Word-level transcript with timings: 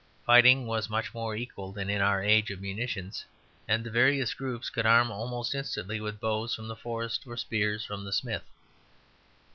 Fighting 0.25 0.65
was 0.65 0.89
much 0.89 1.13
more 1.13 1.35
equal 1.35 1.71
than 1.71 1.87
in 1.87 2.01
our 2.01 2.23
age 2.23 2.49
of 2.49 2.59
munitions, 2.59 3.23
and 3.67 3.83
the 3.83 3.91
various 3.91 4.33
groups 4.33 4.71
could 4.71 4.87
arm 4.87 5.11
almost 5.11 5.53
instantly 5.53 5.99
with 6.01 6.19
bows 6.19 6.55
from 6.55 6.67
the 6.67 6.75
forest 6.75 7.21
or 7.27 7.37
spears 7.37 7.85
from 7.85 8.03
the 8.03 8.11
smith. 8.11 8.49